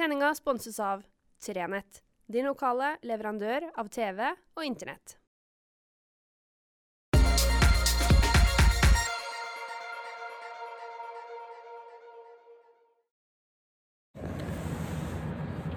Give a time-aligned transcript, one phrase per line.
[0.00, 1.02] Sendinga sponses av
[1.44, 5.12] Trenett, din lokale leverandør av TV og Internett.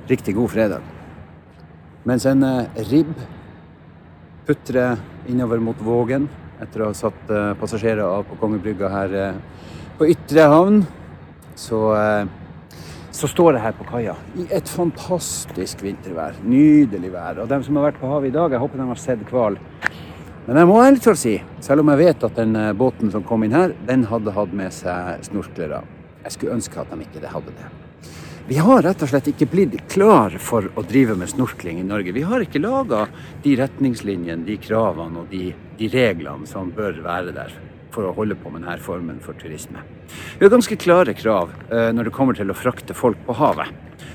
[0.07, 0.87] Riktig god fredag.
[2.07, 3.11] Mens en eh, ribb
[4.47, 6.29] putrer innover mot Vågen
[6.63, 9.67] etter å ha satt eh, passasjerer av på Kongebrygga her eh,
[9.99, 10.79] på Ytre havn,
[11.59, 11.83] så,
[13.13, 16.39] så står jeg her på kaia i et fantastisk vintervær.
[16.43, 17.43] Nydelig vær.
[17.43, 19.59] Og de som har vært på havet i dag, jeg håper de har sett hval.
[20.47, 23.45] Men jeg må ærlig talt si, selv om jeg vet at den båten som kom
[23.45, 25.83] inn her, den hadde hatt med seg snorklere.
[26.25, 27.69] Jeg skulle ønske at de ikke hadde det.
[28.43, 32.11] Vi har rett og slett ikke blitt klar for å drive med snorkling i Norge.
[32.11, 33.05] Vi har ikke laga
[33.43, 37.55] de retningslinjene, de kravene og de, de, reglene som bør være der
[37.93, 39.83] for å holde på med denne formen for turisme.
[40.39, 43.71] Vi har ganske klare krav eh, når det kommer til å frakte folk på havet.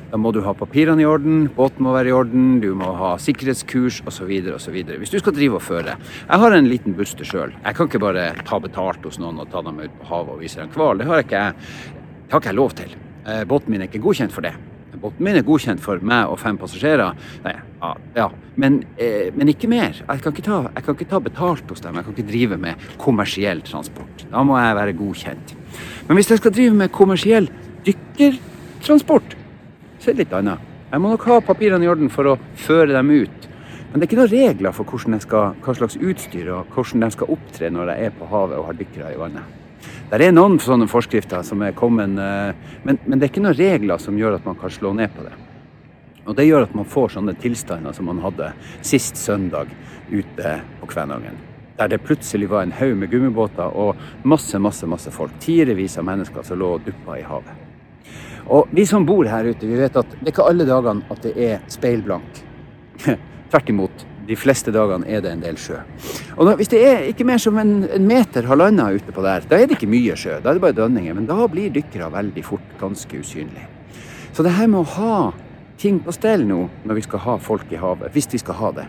[0.09, 3.11] Da må du ha papirene i orden, båten må være i orden, du må ha
[3.21, 4.31] sikkerhetskurs osv.
[4.55, 4.79] osv.
[4.89, 5.99] Hvis du skal drive og føre.
[6.25, 7.53] Jeg har en liten buster sjøl.
[7.61, 10.43] Jeg kan ikke bare ta betalt hos noen og ta dem ut på havet og
[10.45, 11.01] vise dem hval.
[11.01, 11.77] Det har ikke jeg,
[12.25, 12.99] det har ikke jeg lov til.
[13.29, 14.57] Eh, båten min er ikke godkjent for det.
[15.03, 17.19] Båten min er godkjent for meg og fem passasjerer.
[17.45, 17.55] Nei,
[18.17, 18.29] ja.
[18.59, 19.95] Men, eh, men, ikke mer.
[19.95, 21.95] Jeg kan ikke, ta, jeg kan ikke ta betalt hos dem.
[21.95, 24.27] Jeg kan ikke drive med kommersiell transport.
[24.31, 25.55] Da må jeg være godkjent.
[26.09, 27.51] Men hvis jeg skal drive med kommersiell
[27.87, 29.37] dykkertransport,
[29.99, 30.65] så er det litt annet.
[30.91, 33.49] Jeg må nok ha papirene i orden for å føre dem ut.
[33.93, 37.33] Men det er ikke noen regler for skal, hva slags utstyr og hvordan de skal
[37.33, 39.58] opptre når jeg er på havet og har dykkere i vannet.
[40.09, 43.59] Det er noen sånne forskrifter som er kommet, eh, men, men, det er ikke noen
[43.59, 45.35] regler som gjør at man kan slå ned på det.
[46.25, 48.49] Og Det gjør at man får sånne tilstander som man hadde
[48.81, 49.69] sist søndag
[50.09, 51.37] ute på Kvænangen.
[51.77, 55.37] Der det plutselig var en haug med gummibåter og masse, masse, masse folk.
[55.45, 57.65] Tirevis av mennesker som lå og duppa i havet.
[58.49, 61.25] Og vi som bor her ute, vi vet at det er ikke alle dagene at
[61.25, 62.45] det er speilblank.
[63.53, 65.81] Tvert imot de fleste dagene er det en del sjø.
[66.37, 69.47] Og da, Hvis det er ikke mer som en, en meter, halvannen ute på der,
[69.49, 70.39] da er det ikke mye sjø.
[70.45, 71.17] Da er det bare dønninger.
[71.17, 73.69] Men da blir dykkere veldig fort ganske usynlige.
[74.37, 75.19] Så det her med å ha
[75.81, 78.73] ting på stell nå når vi skal ha folk i havet, hvis vi skal ha
[78.77, 78.87] det,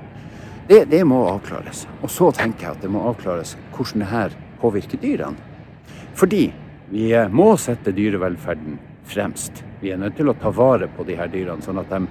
[0.70, 1.86] det, det må avklares.
[2.04, 5.48] Og så tenker jeg at det må avklares hvordan det her påvirker dyrene.
[6.20, 6.50] Fordi
[6.92, 8.78] vi må sette dyrevelferden
[9.10, 9.64] fremst.
[9.80, 12.04] Vi er nødt til å ta vare på de her dyrene, sånn at de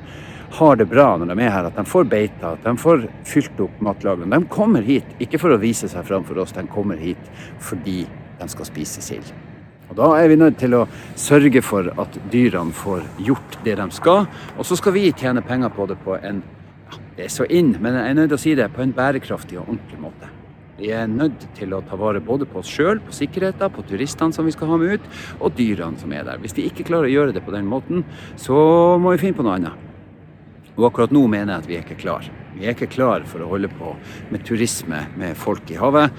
[0.50, 3.60] har det bra når de er her, at de får beita, at de får fylt
[3.64, 4.38] opp matlagrene.
[4.38, 7.31] De kommer hit ikke for å vise seg fram for oss, de kommer hit
[7.64, 8.00] fordi
[8.38, 9.32] de skal spise sild.
[9.88, 10.86] Og Da er vi nødt til å
[11.16, 14.26] sørge for at dyrene får gjort det de skal.
[14.59, 16.42] Og så skal vi tjene penger på det på en
[16.88, 18.92] ja, det er så inn, men jeg er nødt til å si det på en
[18.97, 20.28] bærekraftig og ordentlig måte.
[20.78, 24.32] Vi er nødt til å ta vare både på oss sjøl, på sikkerheten, på turistene
[24.32, 25.09] som vi skal ha med ut,
[25.41, 26.38] og dyrene som er der.
[26.38, 28.06] Hvis vi ikke klarer å gjøre det på den måten,
[28.38, 28.54] så
[29.03, 29.88] må vi finne på noe annet.
[30.78, 32.27] Og akkurat nå mener jeg at vi er ikke klar.
[32.55, 33.97] Vi er ikke klar for å holde på
[34.31, 36.15] med turisme med folk i havet.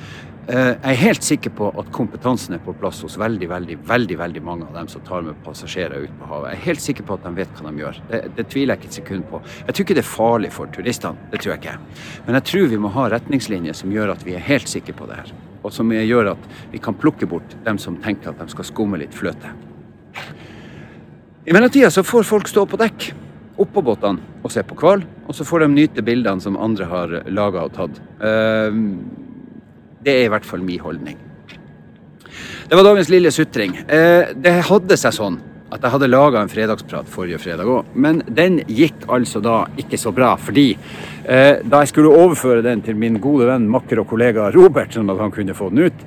[0.50, 4.18] Eh, jeg er helt sikker på at kompetansen er på plass hos veldig veldig, veldig,
[4.20, 6.50] veldig mange av dem som tar med passasjerer ut på havet.
[6.52, 8.02] Jeg er helt sikker på at de vet hva de gjør.
[8.10, 9.42] Det, det tviler jeg ikke et sekund på.
[9.62, 11.78] Jeg tror ikke det er farlig for turistene, det tror jeg ikke.
[12.26, 15.08] Men jeg tror vi må ha retningslinjer som gjør at vi er helt sikre på
[15.08, 15.32] det her.
[15.64, 19.00] Og som gjør at vi kan plukke bort dem som tenker at de skal skumme
[19.00, 19.54] litt fløte.
[21.48, 23.12] I mellomtida så får folk stå på dekk
[23.60, 25.04] oppå båtene og se på hval.
[25.28, 28.00] Og så får de nyte bildene som andre har laga og tatt.
[28.26, 28.86] Ehm,
[30.04, 31.18] det er i hvert fall min holdning.
[32.70, 33.76] Det var dagens lille sutring.
[33.88, 35.40] Eh, det hadde seg sånn
[35.70, 40.00] at jeg hadde laga en fredagsprat forrige fredag òg, men den gikk altså da ikke
[40.02, 40.32] så bra.
[40.42, 44.96] Fordi eh, da jeg skulle overføre den til min gode venn, makker og kollega Robert,
[44.96, 46.06] sånn at han kunne få den ut,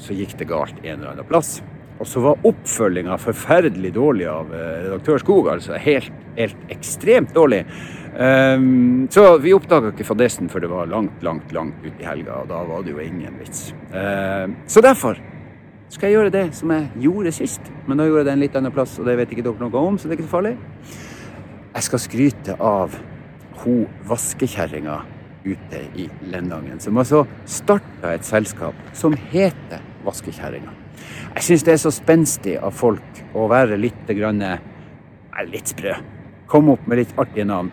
[0.00, 1.58] så gikk det galt en eller annen plass.
[2.00, 5.50] Og så var oppfølginga forferdelig dårlig av eh, redaktør Skog.
[5.52, 7.64] altså Helt, helt ekstremt dårlig.
[8.10, 12.40] Um, så vi oppdaga ikke fadesen før det var langt, langt langt ut i helga,
[12.42, 13.68] og da var det jo ingen vits.
[13.92, 15.20] Um, så derfor
[15.90, 18.58] skal jeg gjøre det som jeg gjorde sist, men da gjorde jeg det en litt
[18.58, 20.56] annen plass, og det vet ikke dere noe om, så det er ikke så farlig.
[21.70, 22.98] Jeg skal skryte av
[23.62, 23.76] ho
[24.10, 25.00] vaskekjerringa
[25.44, 30.72] ute i Lendangen, som altså starta et selskap som heter Vaskekjerringa.
[31.34, 34.42] Jeg syns det er så spenstig av folk å være litt, grann,
[35.50, 35.94] litt sprø.
[36.50, 37.70] Komme opp med litt artige navn.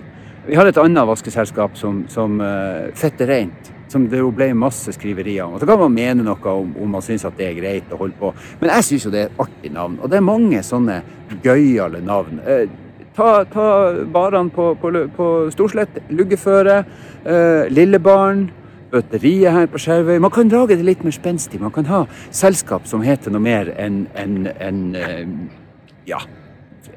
[0.47, 3.73] Vi har et annet vaskeselskap som, som uh, Fette Reint.
[3.91, 5.55] Som det jo ble masse skriverier om.
[5.55, 8.15] Og Så kan man mene noe om, om man syns det er greit å holde
[8.19, 8.33] på.
[8.59, 9.97] Men jeg syns jo det er et artig navn.
[10.03, 11.01] Og det er mange sånne
[11.43, 12.41] gøyale navn.
[12.47, 13.67] Uh, ta, ta
[14.13, 15.99] barene på, på, på Storslett.
[16.11, 16.81] Luggeføre.
[17.25, 18.47] Uh, Lillebarn
[18.97, 20.17] bøteriet her på Skjervøy.
[20.23, 21.61] Man kan lage det litt mer spenstig.
[21.61, 24.83] Man kan ha selskap som heter noe mer enn en, en,
[26.07, 26.19] ja,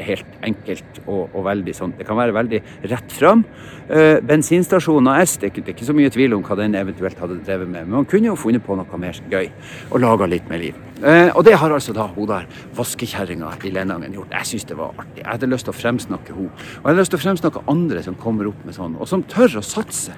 [0.00, 1.94] helt enkelt og, og veldig sånn.
[1.99, 2.61] Det kan være veldig
[2.91, 3.43] rett fram.
[3.91, 7.69] Eh, bensinstasjonen AS, det er ikke så mye tvil om hva den eventuelt hadde drevet
[7.69, 9.50] med, men man kunne jo funnet på noe mer gøy
[9.91, 10.79] og laga litt mer liv.
[11.00, 14.35] Eh, og det har altså da hun der vaskekjerringa i Lenangen gjort.
[14.41, 15.23] Jeg syns det var artig.
[15.23, 16.50] Jeg hadde lyst til å fremsnakke hun.
[16.50, 19.25] Og jeg hadde lyst til å fremsnakke andre som kommer opp med sånn, og som
[19.29, 20.17] tør å satse.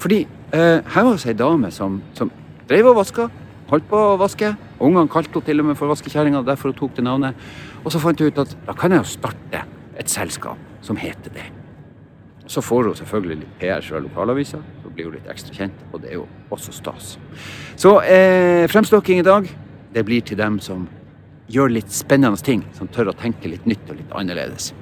[0.00, 2.32] Fordi eh, her var det ei dame som, som
[2.68, 3.28] drev og vaska,
[3.70, 4.54] holdt på å vaske.
[4.80, 7.48] Ungene kalte henne til og med for vaskekjerringa, derfor hun tok det navnet.
[7.84, 9.64] Og så fant hun ut at da kan jeg jo starte
[10.00, 11.46] et selskap som heter det.
[12.50, 16.00] Så får hun selvfølgelig litt PR fra lokalavisa, så blir hun litt ekstra kjent, og
[16.02, 17.12] det er jo også stas.
[17.78, 19.46] Så eh, fremstokking i dag,
[19.94, 20.88] det blir til dem som
[21.50, 24.72] gjør litt spennende ting, som tør å tenke litt nytt og litt annerledes.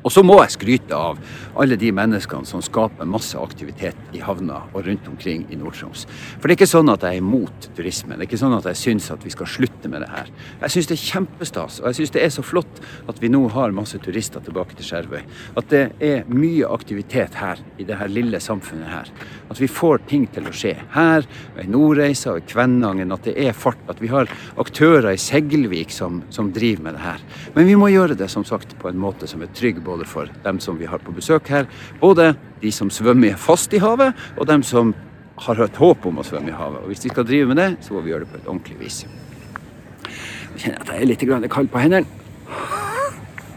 [0.00, 1.18] Og så må jeg skryte av
[1.58, 6.04] alle de menneskene som skaper masse aktivitet i havna og rundt omkring i Nord-Troms.
[6.38, 8.14] For det er ikke sånn at jeg er imot turisme.
[8.14, 10.30] Det er ikke sånn at jeg syns at vi skal slutte med det her.
[10.62, 13.42] Jeg syns det er kjempestas, og jeg syns det er så flott at vi nå
[13.54, 15.24] har masse turister tilbake til Skjervøy.
[15.58, 19.10] At det er mye aktivitet her i det her lille samfunnet her.
[19.50, 21.26] At vi får ting til å skje her,
[21.58, 23.12] i Nordreisa og i Kvænangen.
[23.14, 23.80] At det er fart.
[23.88, 27.24] At vi har aktører i Seglvik som, som driver med det her.
[27.56, 30.30] Men vi må gjøre det som sagt på en måte som er trygg både for
[30.44, 31.68] dem som vi har på besøk her,
[32.00, 34.94] både de som svømmer fast i havet, og dem som
[35.38, 36.82] har hørt håp om å svømme i havet.
[36.82, 38.78] Og Hvis vi skal drive med det, så må vi gjøre det på et ordentlig
[38.80, 39.04] vis.
[39.04, 42.06] Nå kjenner jeg at jeg er litt kald på hendene.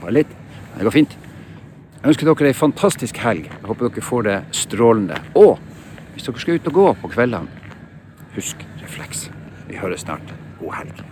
[0.02, 0.38] Bare litt.
[0.78, 1.18] Det går fint.
[2.02, 3.50] Jeg ønsker dere ei fantastisk helg.
[3.50, 5.20] Jeg håper dere får det strålende.
[5.38, 5.60] Og
[6.14, 7.76] hvis dere skal ut og gå på kveldene,
[8.36, 9.28] husk refleks.
[9.68, 10.34] Vi høres snart.
[10.60, 11.06] God helg.